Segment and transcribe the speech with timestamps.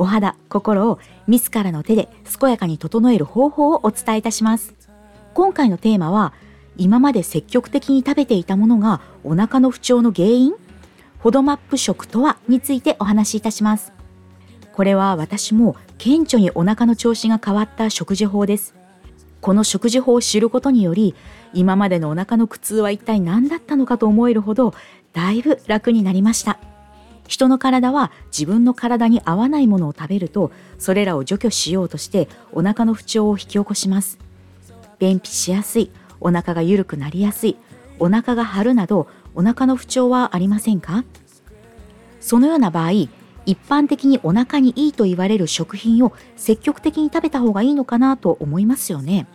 [0.00, 2.08] お肌心を自らの手で
[2.40, 4.74] 健やかに整える方法をお伝えいたします。
[5.34, 6.32] 今回のテーマは
[6.78, 10.54] 今まで積極的に食べていたものがお腹の不調の原因？
[11.18, 13.92] フドマップ食とはについてお話しいたします。
[14.72, 18.74] これは私も顕著にお腹の調子が変わった食事法です。
[19.42, 21.14] この食事法を知ることにより
[21.52, 24.72] 今までのお腹の苦痛は一体何だったのかと思えるほど
[25.12, 26.58] だいぶ楽になりました。
[27.30, 34.18] 人の体は自分の体に合わないものを食べるとそれらを除去しようとしてお腹の不調を引き起こします。
[34.98, 37.56] 便秘しやすいお腹が緩くなりやすい
[38.00, 39.06] お腹が張るなど
[39.36, 41.04] お腹の不調はありませんか？
[42.20, 42.90] そのような場合
[43.46, 49.28] 一般的にお腹にいいと言われる食品を積極的に食べた方がいいのかなと思いますよね。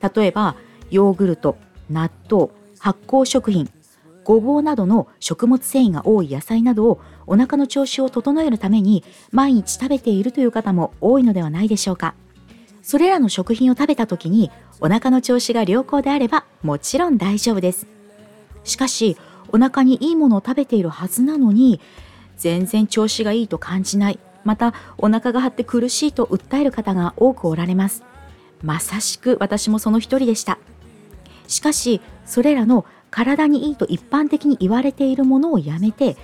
[0.00, 0.54] 例えば
[0.90, 1.58] ヨーグルト
[1.90, 3.68] 納豆発酵食品。
[4.28, 12.14] ごぼうなどの食物繊維が多い野菜などをお腹の調子を整えるために毎日食べているという方も多いのではないでしょうか。
[12.82, 14.50] それらの食品を食べた時に
[14.82, 17.86] お腹の調子が良好であればもちろん大丈夫です。
[18.64, 19.16] しかし
[19.50, 21.80] お腹にいいものを食べているはずなのに
[22.36, 28.02] 全然調子がいいと感じないまたお腹が張って苦しいと訴える方が多くおられます。
[28.62, 30.58] まさしく私もその一人でした。
[31.46, 36.16] しかしそれらの体にいいと一般的に言われているものをやめて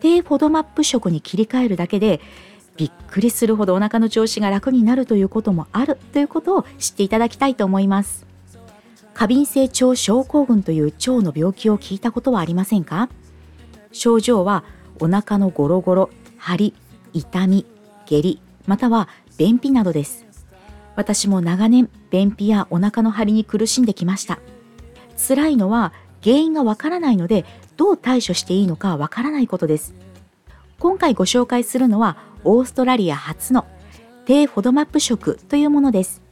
[0.00, 2.20] 低フォドマップ食に切り替えるだけで
[2.76, 8.26] びっくりするほどお腹の調子が楽になるということもあるということを知っていただきたいと思います。
[9.14, 13.10] 過敏性腸症候群という腸の病気を聞いたことはありませんか？
[13.92, 14.64] 症状は
[15.00, 16.74] お腹のゴロゴロ、張り、
[17.12, 17.66] 痛み、
[18.06, 20.24] 下痢、または便秘などです。
[20.96, 24.38] 私も長年便秘やお腹の張りに苦しんできました。
[25.16, 27.44] 辛いのは原因がわからないので
[27.76, 29.94] どう対処していいのかわからないことです。
[30.78, 33.66] 今回ご紹介するのはオーストラリア初の
[34.24, 36.22] 低フォドマップ食というものです。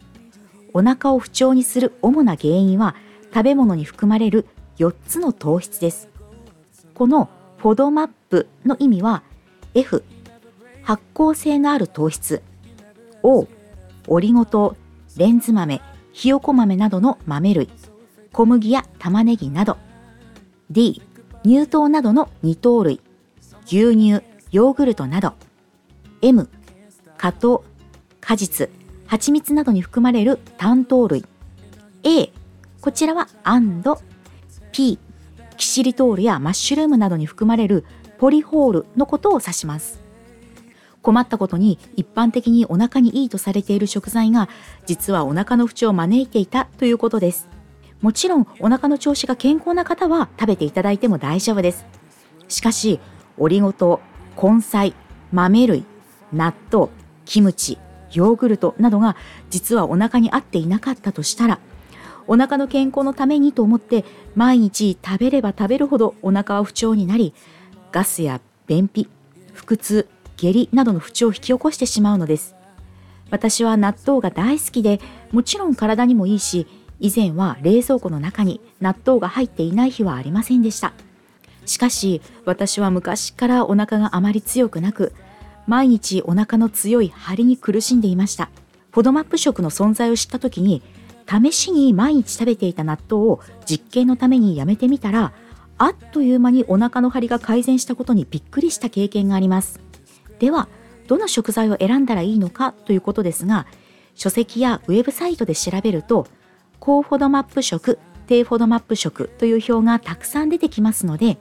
[0.72, 2.94] お腹を不調にする主な原因は
[3.34, 4.46] 食べ物に含まれる
[4.78, 6.08] 4つの糖質です。
[6.94, 7.28] この
[7.58, 9.22] フォドマップの意味は
[9.74, 10.04] F
[10.82, 12.42] 発酵性のある糖質。
[13.22, 13.46] O
[14.08, 14.76] オリゴ糖
[15.16, 15.80] レンズ豆
[16.12, 17.68] ひよこ豆などの豆類。
[18.32, 19.76] 小麦や玉ねぎなど。
[20.70, 21.02] D
[21.44, 23.00] 乳糖などの二糖類。
[23.64, 25.34] 牛乳ヨーグルトなど。
[26.22, 26.48] M
[27.16, 27.64] 果糖。
[28.20, 28.68] 果実
[29.06, 31.24] 蜂蜜などに含まれる単糖類。
[32.04, 32.32] A
[32.80, 33.28] こちらは
[34.72, 34.98] &P
[35.56, 37.84] キシリトールやマッシュルームなどに含まれる
[38.18, 40.00] ポリホールのことを指します。
[41.02, 44.48] 困ったことに一般的にお腹にいいとされている食材が
[44.86, 47.48] 実はお腹の不調を招いていたということです。
[48.00, 51.84] もちろんお腹の調子が健康な方は食べていただいても大丈夫です。
[52.48, 52.98] しかし
[53.38, 54.00] オリゴ糖
[54.42, 54.94] 根菜
[55.32, 55.84] 豆類
[56.32, 56.88] 納豆
[57.24, 57.78] キムチ
[58.12, 59.16] ヨーグルトなどが
[59.50, 61.60] 実はお腹に合っていなかったとしたら
[62.26, 67.34] お腹の健康のためにと思って毎日食べれば食べるほどお腹は不調になり
[67.92, 69.08] ガスや便秘
[69.54, 72.56] 腹痛下痢などの不調を引き起こしてしまうのです。
[73.30, 75.00] 私は納豆が大好きで
[75.30, 76.66] もちろん体にもいいし
[77.00, 80.92] 以前は冷蔵庫の中に納豆が入っていない日はありませんでした。
[81.66, 85.12] しかし私は昔からお腹があまり強くなく
[85.66, 88.50] 毎日お腹の強い張りに苦しんでいました。
[88.92, 90.82] フォドマップ食の存在を知った時に
[91.28, 95.32] 試しに毎日食べていた納豆を実験のためにやめてみたら
[95.78, 99.80] あっという間にお腹の張りが改善したことにびっくりした経験があります。
[100.40, 100.68] では
[101.06, 103.66] どの食材を選んだらいいのかということですが
[104.14, 106.26] 書籍やウェブサイトで調べると
[106.80, 111.38] 高フォドマップ食低フォドマップ食という表がたくさん出てきますので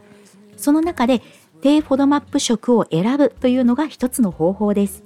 [0.57, 1.21] その中で
[1.62, 5.03] 低フォドマップ食を選ぶというのが一つの方法です。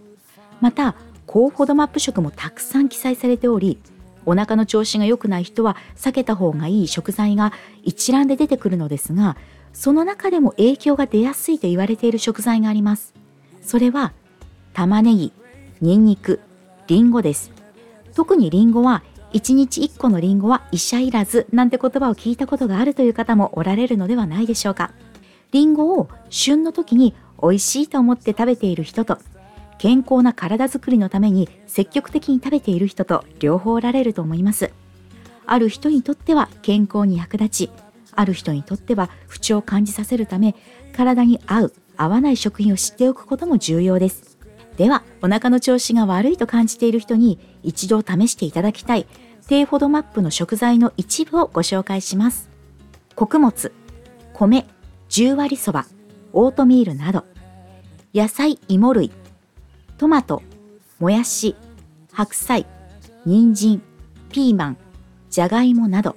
[0.61, 0.95] また
[1.25, 3.79] 高フォドマップ食もたくさん記載されており
[4.25, 7.53] お腹の調子が良くない人は避けた方がいい食材が
[7.83, 9.35] 一覧で出てくるのですが
[9.73, 13.13] その中でも影響が出やすいと言われている食材があります。
[13.61, 14.13] それは
[14.73, 15.33] 玉ねぎ、
[15.81, 16.39] ニンニク、
[16.87, 17.51] リンゴです。
[18.15, 19.03] 特にリンゴは
[19.33, 24.91] 1日1個のリンゴは医者いらずなんて言葉を聞いたことがあるという方もおられるのではないでしょうか。
[25.51, 29.17] リンゴを旬の時に美味しいと思って食べている人と
[29.77, 34.71] 健康な体づくりのために積極的に食べている人と両方おられると思います。
[35.45, 37.71] ある人にとっては健康に役立ち。
[38.15, 40.55] ある人にとっては不調を感じさせるため
[40.95, 44.37] 体に合う合わない食品を知っておくことも重要です。
[44.77, 49.07] ではお腹の調子が悪いと感じている人に一度試していただきたい。
[49.47, 52.49] 低フォドマップの食材の一部をご紹介します。
[53.15, 53.71] 穀物
[54.33, 54.65] 米
[55.09, 55.85] 10割そば
[56.31, 57.25] オートミールなど。
[58.13, 59.11] 野菜芋類
[59.97, 60.43] トマト、
[60.99, 61.55] もやし、
[62.11, 62.65] 白菜、
[63.25, 63.81] 人参、
[64.29, 64.77] ピーマン、
[65.29, 66.15] じゃがいもなど、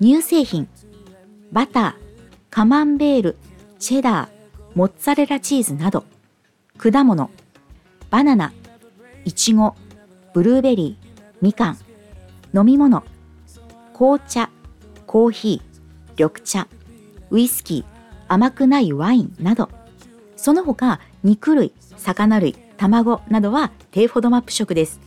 [0.00, 0.68] 乳製品、
[1.50, 1.94] バター、
[2.50, 3.36] カマンベール、
[3.78, 4.28] チェダー、
[4.74, 6.04] モッツァレラチーズなど、
[6.78, 7.30] 果物、
[8.10, 8.52] バナナ、
[9.24, 9.74] いちご、
[10.32, 11.78] ブルーベリー、みかん、
[12.54, 13.04] 飲み物、
[13.94, 14.50] 紅茶、
[15.06, 16.66] コーヒー、緑茶、
[17.30, 17.84] ウイスキー、
[18.28, 19.68] 甘くないワインなど、
[20.36, 25.00] その他肉類、魚類、卵などは低フォドマップ食です。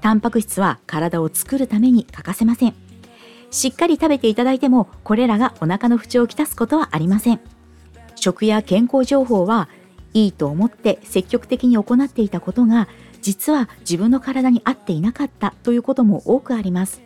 [0.00, 2.74] タンパク質は体を作るために欠かせません。
[3.50, 7.40] しっかり食べていただいても、これらがお腹の不調をきたすことはありません。
[8.14, 9.68] 食や健康情報は
[10.12, 12.88] いいと思って積極的に行っていたことが、
[13.20, 17.02] 実は自分の体に合っていなかったということも多くあります。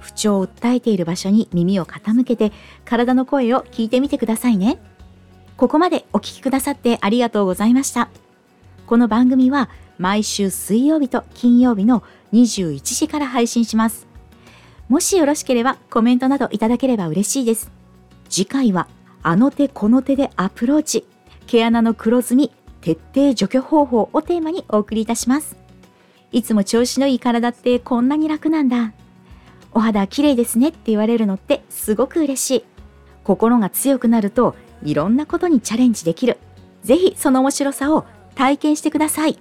[0.00, 2.52] 不調を訴えている場所に耳を傾けて、
[2.84, 4.78] 体の声を聞いてみてくださいね。
[5.56, 8.08] ここまでお聴きくださってありがとうございました。
[8.86, 9.68] この番組は
[9.98, 14.06] 毎週水曜日と金曜日の21時から配信します。
[14.88, 17.70] もしよろしければコメントなどいただければ嬉しいです。
[18.28, 18.86] 次回は
[19.22, 21.04] あの手この手でアプローチ、
[21.46, 22.52] 毛穴の黒ずみ、
[22.86, 25.56] 徹底除去方法をテーマにお送りいたします。
[26.30, 28.92] いつも調子のいい体ってこんなに楽なんだ。
[29.72, 32.64] お肌綺麗ですねって言われるのってすごく嬉しい。
[33.24, 34.54] 心が強くなると
[34.84, 36.38] いろんなことにチャレンジできる。
[36.84, 38.04] ぜひその面白さを
[38.36, 39.36] 体験してください。